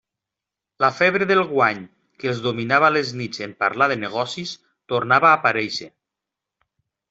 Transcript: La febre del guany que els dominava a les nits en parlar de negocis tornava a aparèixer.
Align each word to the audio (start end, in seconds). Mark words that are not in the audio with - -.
La 0.83 0.87
febre 0.99 1.27
del 1.31 1.41
guany 1.51 1.83
que 2.23 2.31
els 2.33 2.41
dominava 2.47 2.89
a 2.89 2.95
les 2.97 3.13
nits 3.21 3.45
en 3.49 3.55
parlar 3.61 3.91
de 3.95 4.01
negocis 4.07 4.57
tornava 4.95 5.33
a 5.33 5.39
aparèixer. 5.41 5.93